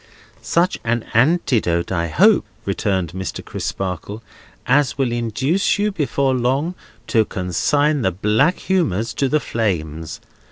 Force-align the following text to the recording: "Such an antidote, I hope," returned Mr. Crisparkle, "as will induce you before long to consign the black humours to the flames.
"Such 0.41 0.79
an 0.83 1.03
antidote, 1.13 1.91
I 1.91 2.07
hope," 2.07 2.43
returned 2.65 3.11
Mr. 3.11 3.45
Crisparkle, 3.45 4.23
"as 4.65 4.97
will 4.97 5.11
induce 5.11 5.77
you 5.77 5.91
before 5.91 6.33
long 6.33 6.73
to 7.05 7.23
consign 7.23 8.01
the 8.01 8.09
black 8.09 8.57
humours 8.57 9.13
to 9.13 9.29
the 9.29 9.39
flames. 9.39 10.19